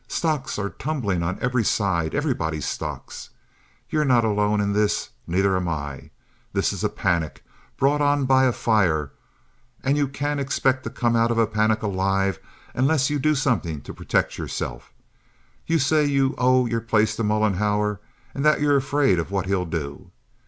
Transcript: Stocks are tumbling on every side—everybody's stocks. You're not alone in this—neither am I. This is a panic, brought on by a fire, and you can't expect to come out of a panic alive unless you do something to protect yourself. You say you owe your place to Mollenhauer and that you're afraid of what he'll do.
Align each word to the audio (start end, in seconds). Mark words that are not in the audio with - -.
Stocks 0.07 0.57
are 0.57 0.71
tumbling 0.71 1.21
on 1.21 1.37
every 1.41 1.63
side—everybody's 1.63 2.65
stocks. 2.67 3.29
You're 3.87 4.03
not 4.03 4.25
alone 4.25 4.59
in 4.59 4.73
this—neither 4.73 5.55
am 5.55 5.69
I. 5.69 6.09
This 6.53 6.73
is 6.73 6.83
a 6.83 6.89
panic, 6.89 7.43
brought 7.77 8.01
on 8.01 8.25
by 8.25 8.45
a 8.45 8.51
fire, 8.51 9.11
and 9.83 9.97
you 9.97 10.07
can't 10.07 10.39
expect 10.39 10.83
to 10.85 10.89
come 10.89 11.15
out 11.15 11.29
of 11.29 11.37
a 11.37 11.45
panic 11.45 11.83
alive 11.83 12.39
unless 12.73 13.11
you 13.11 13.19
do 13.19 13.35
something 13.35 13.79
to 13.81 13.93
protect 13.93 14.39
yourself. 14.39 14.91
You 15.67 15.77
say 15.77 16.03
you 16.05 16.33
owe 16.39 16.65
your 16.65 16.81
place 16.81 17.15
to 17.17 17.23
Mollenhauer 17.23 17.99
and 18.33 18.43
that 18.43 18.59
you're 18.59 18.77
afraid 18.77 19.19
of 19.19 19.29
what 19.29 19.45
he'll 19.45 19.65
do. 19.65 20.09